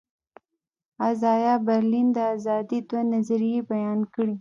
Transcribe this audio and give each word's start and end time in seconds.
ازایا 1.09 1.53
برلین 1.67 2.07
د 2.13 2.17
آزادي 2.35 2.79
دوه 2.89 3.01
نظریې 3.13 3.59
بیان 3.71 3.99
کړې. 4.13 4.35